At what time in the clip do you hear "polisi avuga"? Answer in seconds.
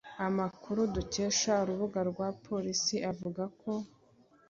2.45-3.43